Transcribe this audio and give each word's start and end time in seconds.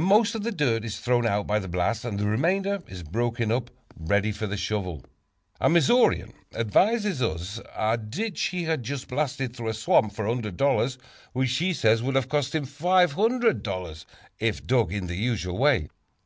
Most 0.00 0.34
of 0.34 0.42
the 0.42 0.52
dirt 0.52 0.86
is 0.86 0.98
thrown 1.00 1.26
out 1.26 1.46
by 1.46 1.58
the 1.58 1.68
blast 1.68 2.06
and 2.06 2.18
the 2.18 2.24
remainder 2.26 2.82
is 2.88 3.02
broken 3.02 3.52
up 3.52 3.70
ready 3.94 4.32
for 4.32 4.46
the 4.46 4.56
shovel. 4.56 5.04
A 5.60 5.68
Missourian 5.68 6.32
advises 6.54 7.20
us 7.20 7.58
of 7.58 7.66
a 7.76 7.98
ditch 7.98 8.40
he 8.44 8.62
has 8.64 8.78
just 8.80 9.06
blasted 9.06 9.54
through 9.54 9.68
a 9.68 9.74
swamp 9.74 10.14
for 10.14 10.24
$100, 10.24 10.96
which 11.34 11.58
he 11.58 11.74
says 11.74 12.02
would 12.02 12.14
have 12.14 12.30
cost 12.30 12.54
him 12.54 12.64
$500 12.64 14.06
if 14.40 14.66
dug 14.66 14.94
in 14.94 15.08
the 15.08 15.16
usual 15.16 15.58
way. 15.58 15.88